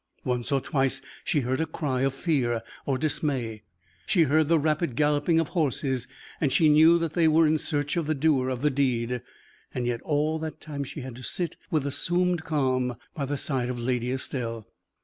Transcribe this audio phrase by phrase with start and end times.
[0.25, 3.61] Once or twice she heard a cry of fear or dismay.
[4.07, 6.07] She heard the rapid galloping of horses,
[6.41, 9.21] and she knew that they were gone in search of the doer of the deed.
[9.75, 13.77] Yet all that time she had to sit with assumed calm by the side of
[13.77, 14.67] Lady Estelle.